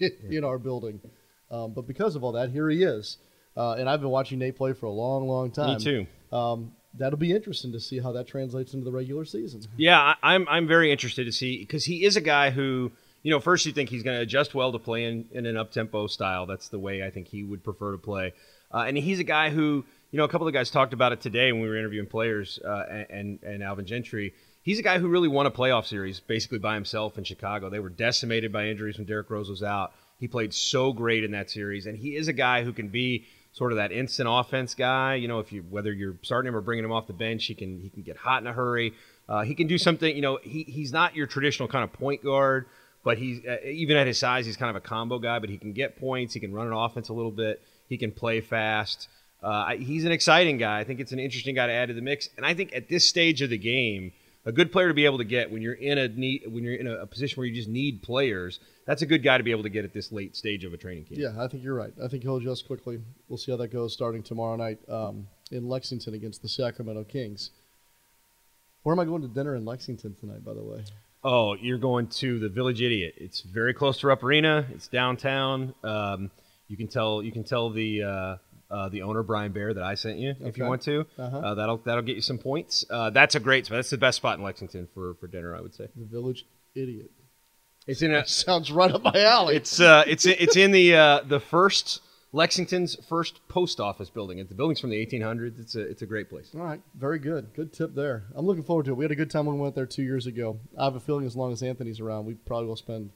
[0.00, 1.00] in our building.
[1.50, 3.18] Um, but because of all that, here he is.
[3.56, 5.78] Uh, and I've been watching Nate play for a long, long time.
[5.78, 6.06] Me too.
[6.36, 9.62] Um, that'll be interesting to see how that translates into the regular season.
[9.76, 12.90] Yeah, I, I'm I'm very interested to see because he is a guy who
[13.24, 15.56] you know first you think he's going to adjust well to play in, in an
[15.56, 16.46] up tempo style.
[16.46, 18.32] That's the way I think he would prefer to play.
[18.72, 21.20] Uh, and he's a guy who you know a couple of guys talked about it
[21.20, 24.34] today when we were interviewing players uh, and and Alvin Gentry.
[24.62, 27.68] He's a guy who really won a playoff series basically by himself in Chicago.
[27.68, 29.92] They were decimated by injuries when Derrick Rose was out.
[30.18, 33.26] He played so great in that series, and he is a guy who can be
[33.52, 35.14] sort of that instant offense guy.
[35.14, 37.54] You know, if you whether you're starting him or bringing him off the bench, he
[37.54, 38.92] can he can get hot in a hurry.
[39.28, 40.14] Uh, he can do something.
[40.14, 42.66] You know, he he's not your traditional kind of point guard,
[43.04, 45.38] but he's uh, even at his size, he's kind of a combo guy.
[45.38, 46.34] But he can get points.
[46.34, 47.62] He can run an offense a little bit.
[47.88, 49.08] He can play fast.
[49.42, 50.80] Uh, he's an exciting guy.
[50.80, 52.30] I think it's an interesting guy to add to the mix.
[52.38, 54.12] And I think at this stage of the game,
[54.46, 56.74] a good player to be able to get when you're in a need, when you're
[56.74, 58.58] in a, a position where you just need players.
[58.86, 60.76] That's a good guy to be able to get at this late stage of a
[60.76, 61.20] training camp.
[61.20, 61.92] Yeah, I think you're right.
[62.02, 63.00] I think he'll adjust quickly.
[63.28, 67.50] We'll see how that goes starting tomorrow night um, in Lexington against the Sacramento Kings.
[68.82, 70.84] Where am I going to dinner in Lexington tonight, by the way?
[71.24, 73.14] Oh, you're going to the Village Idiot.
[73.16, 74.66] It's very close to Rupp Arena.
[74.74, 75.74] It's downtown.
[75.82, 76.30] Um,
[76.68, 78.36] you can tell you can tell the uh,
[78.70, 81.06] uh, the owner Brian Bear that I sent you if you want to.
[81.18, 81.38] Uh-huh.
[81.38, 82.84] Uh, that'll that'll get you some points.
[82.90, 83.76] Uh, that's a great spot.
[83.76, 85.88] That's the best spot in Lexington for, for dinner, I would say.
[85.96, 87.10] The Village Idiot.
[87.86, 89.56] It's in a Sounds right up my alley.
[89.56, 92.02] it's uh it's it's in the uh, the first
[92.34, 94.38] Lexington's first post office building.
[94.40, 95.60] It's the building's from the 1800s.
[95.60, 96.50] It's a it's a great place.
[96.54, 97.54] All right, very good.
[97.54, 98.24] Good tip there.
[98.34, 98.94] I'm looking forward to it.
[98.96, 100.58] We had a good time when we went there two years ago.
[100.76, 103.10] I have a feeling as long as Anthony's around, we probably will spend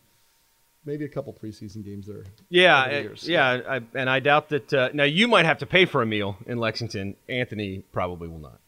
[0.84, 2.22] maybe a couple preseason games there.
[2.48, 3.28] Yeah, the uh, years.
[3.28, 4.72] yeah, I, and I doubt that.
[4.72, 7.16] Uh, now you might have to pay for a meal in Lexington.
[7.28, 8.60] Anthony probably will not.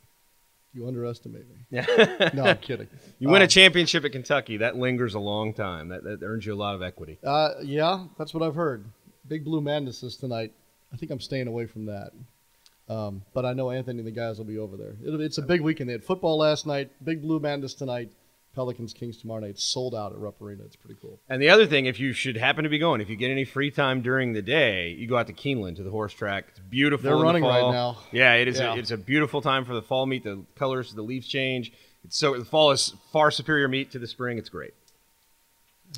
[0.75, 1.57] You underestimate me.
[1.71, 2.31] Yeah.
[2.35, 2.87] No, I'm kidding.
[3.19, 5.89] You win a Um, championship at Kentucky, that lingers a long time.
[5.89, 7.19] That, that earns you a lot of equity.
[7.25, 8.85] Uh, yeah, that's what I've heard.
[9.31, 10.53] Big Blue Madness is tonight.
[10.93, 12.11] I think I'm staying away from that.
[12.89, 14.97] Um, but I know Anthony and the guys will be over there.
[15.07, 15.89] It'll, it's a big weekend.
[15.89, 16.91] They had football last night.
[17.05, 18.11] Big Blue Madness tonight.
[18.57, 19.61] Pelicans Kings tomorrow night.
[19.61, 20.65] Sold out at Rupp Arena.
[20.65, 21.21] It's pretty cool.
[21.29, 23.45] And the other thing, if you should happen to be going, if you get any
[23.45, 26.47] free time during the day, you go out to Keeneland to the horse track.
[26.49, 27.05] It's beautiful.
[27.05, 27.99] They're in the running right now.
[28.11, 28.59] Yeah, it is.
[28.59, 28.75] Yeah.
[28.75, 30.25] A, it's a beautiful time for the fall meet.
[30.25, 31.73] The colors, the leaves change.
[32.03, 34.39] It's so the fall is far superior meet to the spring.
[34.39, 34.75] It's great.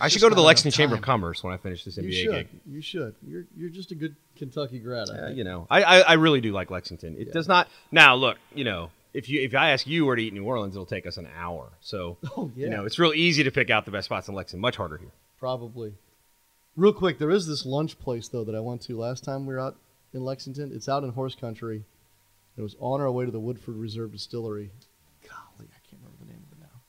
[0.01, 1.03] I should go to the Lexington Chamber of.
[1.03, 2.33] Commerce when I finish this NBA You should.
[2.33, 2.49] gig.
[2.67, 3.15] You should.
[3.27, 5.09] You're you're just a good Kentucky grad.
[5.11, 5.37] I think.
[5.37, 7.17] you know, I, I I really do like Lexington.
[7.19, 7.69] It does not.
[7.91, 10.45] Now look, you know, if you if I ask you where to eat in New
[10.45, 11.69] Orleans, it'll take us an hour.
[11.81, 12.65] So Oh, yeah.
[12.67, 14.61] you know, it's real easy to pick out the best spots in Lexington.
[14.63, 15.11] Much harder here.
[15.39, 15.95] Probably.
[16.75, 19.53] Real quick, there is this lunch place though that I went to last time we
[19.53, 19.77] were out
[20.15, 20.73] in Lexington.
[20.75, 21.85] It's out in horse country.
[22.57, 24.71] It was on our way to the Woodford Reserve Distillery.
[25.23, 26.81] Golly, I can't remember the name of it now.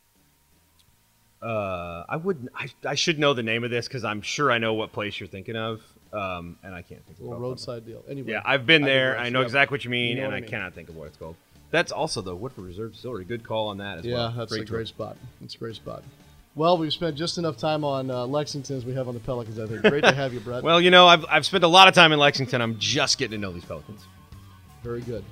[1.44, 4.58] Uh, I would I, I should know the name of this because I'm sure I
[4.60, 5.82] know what place you're thinking of.
[6.14, 8.04] Um, and I can't think of little roadside deal.
[8.08, 9.14] Anyway, Yeah, I've been there.
[9.14, 9.26] digress.
[9.26, 10.50] I know exactly what you mean, You know and I, I mean.
[10.50, 11.36] cannot think of what it's called.
[11.72, 13.26] That's also the Woodford Reserve Distillery.
[13.26, 14.32] Good call on that as Yeah, well.
[14.38, 14.66] that's a tour.
[14.78, 15.18] great spot.
[15.44, 16.04] It's a great spot.
[16.56, 19.58] Well, we've spent just enough time on uh, Lexington as we have on the Pelicans.
[19.58, 19.82] I think.
[19.82, 20.62] Great to have you, Brett.
[20.64, 22.62] Well, you know, I've, I've spent a lot of time in Lexington.
[22.62, 24.02] I'm just getting to know these Pelicans.
[24.84, 25.24] very good.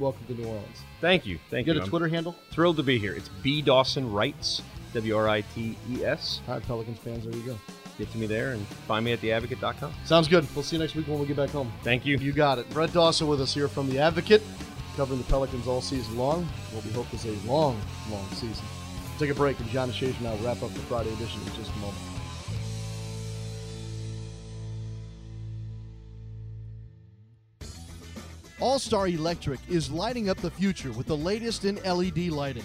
[0.00, 0.82] Welcome to New Orleans.
[1.00, 1.38] Thank you.
[1.48, 1.78] Thank you you.
[1.78, 2.34] got a I'm Twitter handle?
[2.50, 3.14] Thrilled to be here.
[3.14, 4.62] It's B Dawson Writes,
[4.94, 6.40] W R I T E S.
[6.48, 7.58] All right, Pelicans fans, there you go.
[7.98, 9.92] Get to me there and find me at theadvocate.com.
[10.04, 10.46] Sounds good.
[10.54, 11.72] We'll see you next week when we get back home.
[11.82, 12.16] Thank you.
[12.18, 12.70] You got it.
[12.70, 14.42] Brett Dawson with us here from The Advocate,
[14.96, 16.44] covering the Pelicans all season long.
[16.72, 18.64] What we hope is a long, long season.
[19.18, 21.46] Take a break, and John Shazier and I will wrap up the Friday edition in
[21.54, 21.98] just a moment.
[28.60, 32.64] All Star Electric is lighting up the future with the latest in LED lighting.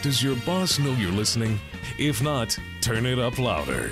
[0.00, 1.58] Does your boss know you're listening?
[1.98, 3.90] If not, turn it up louder.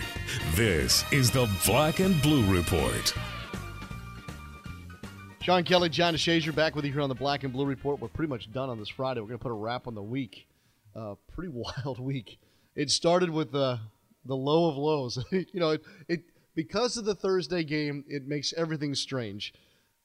[0.54, 3.12] This is the Black and Blue Report.
[5.42, 8.00] Sean Kelly, John DeShazier back with you here on the Black and Blue Report.
[8.00, 9.20] We're pretty much done on this Friday.
[9.20, 10.46] We're going to put a wrap on the week.
[10.94, 12.38] Uh, pretty wild week.
[12.76, 13.78] It started with uh,
[14.24, 15.18] the low of lows.
[15.32, 16.22] you know, it, it
[16.54, 19.52] because of the Thursday game, it makes everything strange.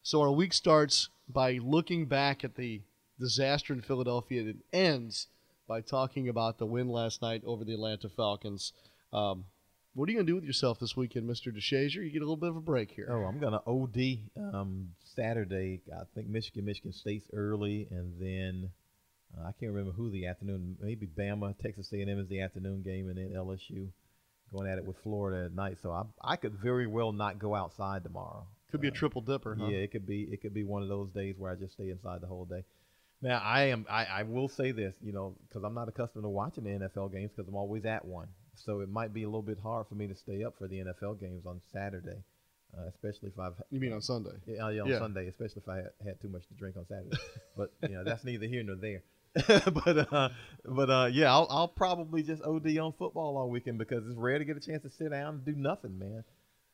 [0.02, 2.82] So our week starts by looking back at the
[3.20, 4.48] disaster in Philadelphia.
[4.48, 5.28] It ends
[5.72, 8.74] by talking about the win last night over the Atlanta Falcons.
[9.14, 9.46] Um,
[9.94, 11.48] what are you going to do with yourself this weekend, Mr.
[11.48, 12.04] DeShazier?
[12.04, 13.08] You get a little bit of a break here.
[13.10, 14.20] Oh, I'm gonna OD
[14.54, 15.80] um, Saturday.
[15.98, 18.70] I think Michigan, Michigan State's early, and then
[19.38, 20.76] uh, I can't remember who the afternoon.
[20.82, 23.88] Maybe Bama, Texas A&M is the afternoon game, and then LSU
[24.54, 25.78] going at it with Florida at night.
[25.82, 28.46] So I I could very well not go outside tomorrow.
[28.72, 29.68] Could be a triple dipper, huh?
[29.68, 31.92] Yeah, it could be it could be one of those days where I just stay
[31.92, 32.66] inside the whole day.
[33.22, 36.30] Now I am I, I will say this, you know, because I'm not accustomed to
[36.30, 38.28] watching the NFL games because I'm always at one.
[38.56, 40.78] So it might be a little bit hard for me to stay up for the
[40.78, 42.24] NFL games on Saturday,
[42.78, 43.54] uh, especially if I've.
[43.70, 44.32] You mean on Sunday?
[44.46, 45.00] Yeah, yeah on Yeah.
[45.00, 47.18] Sunday, especially if I had, had too much to drink on Saturday.
[47.58, 49.04] but you know that's neither here nor there.
[49.86, 50.30] but uh,
[50.66, 54.38] but uh, yeah, I'll, I'll probably just OD on football all weekend because it's rare
[54.38, 56.24] to get a chance to sit down and do nothing, man.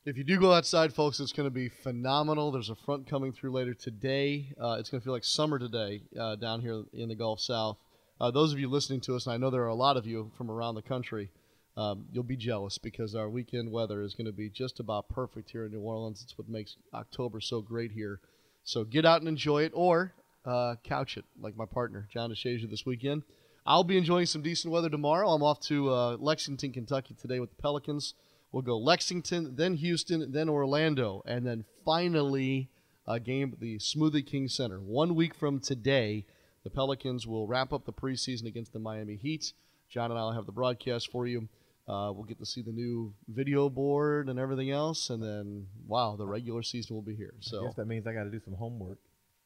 [0.06, 2.52] If you do go outside, folks, it's going to be phenomenal.
[2.52, 4.54] There's a front coming through later today.
[4.62, 7.78] Uh, it's going to feel like summer today uh, down here in the Gulf South.
[8.20, 10.06] Uh, those of you listening to us, and I know there are a lot of
[10.06, 11.30] you from around the country,
[11.76, 15.52] um, you'll be jealous because our weekend weather is going to be just about perfect
[15.52, 16.22] here in New Orleans.
[16.24, 18.22] It's what makes October so great here.
[18.64, 20.14] So get out and enjoy it, or
[20.46, 23.24] uh, couch it like my partner John DeShazier this weekend.
[23.66, 25.30] I'll be enjoying some decent weather tomorrow.
[25.30, 28.14] I'm off to uh, Lexington, Kentucky today with the Pelicans.
[28.52, 32.70] We'll go Lexington, then Houston, then Orlando, and then finally
[33.08, 34.80] a game at the Smoothie King Center.
[34.80, 36.26] One week from today,
[36.64, 39.54] the Pelicans will wrap up the preseason against the Miami Heat.
[39.90, 41.48] John and I will have the broadcast for you.
[41.88, 46.16] Uh, we'll get to see the new video board and everything else, and then wow,
[46.18, 47.34] the regular season will be here.
[47.36, 48.98] I So guess that means I got to do some homework.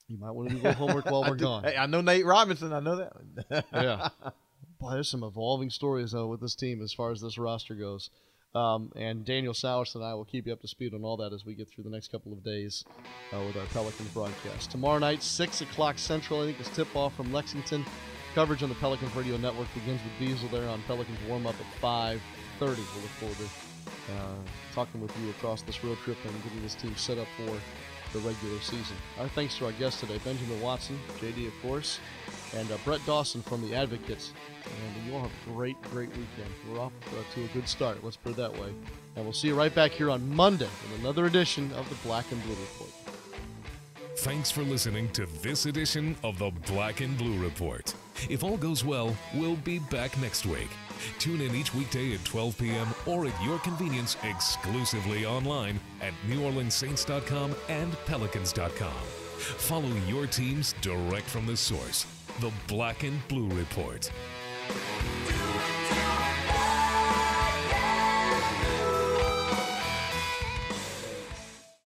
[0.07, 1.63] you might want to do a little homework while we're do- gone.
[1.65, 2.73] Hey, I know Nate Robinson.
[2.73, 3.65] I know that.
[3.73, 4.09] yeah.
[4.79, 8.09] Boy, there's some evolving stories though with this team as far as this roster goes.
[8.53, 11.31] Um, and Daniel Sowers and I will keep you up to speed on all that
[11.31, 12.83] as we get through the next couple of days
[13.33, 14.71] uh, with our Pelicans broadcast.
[14.71, 17.85] Tomorrow night, 6 o'clock Central, I think, is tip off from Lexington.
[18.35, 21.81] Coverage on the Pelicans Radio Network begins with Diesel there on Pelicans warm up at
[21.81, 22.19] 5.30.
[22.59, 22.77] We'll look
[23.19, 24.35] forward to uh,
[24.73, 27.57] talking with you across this road trip and getting this team set up for
[28.13, 28.95] the regular season.
[29.19, 31.99] Our thanks to our guests today, Benjamin Watson, JD, of course,
[32.55, 34.33] and uh, Brett Dawson from the Advocates.
[34.65, 36.51] And you all have a great, great weekend.
[36.69, 38.73] We're off uh, to a good start, let's put it that way.
[39.15, 42.31] And we'll see you right back here on Monday with another edition of the Black
[42.31, 42.89] and Blue Report.
[44.17, 47.93] Thanks for listening to this edition of the Black and Blue Report.
[48.29, 50.69] If all goes well, we'll be back next week.
[51.17, 52.87] Tune in each weekday at 12 p.m.
[53.07, 58.93] or at your convenience exclusively online at NewOrleansSaints.com and Pelicans.com.
[59.41, 62.05] Follow your teams direct from the source.
[62.39, 64.09] The Black and Blue Report.